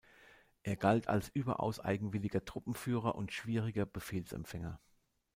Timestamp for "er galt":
0.63-1.07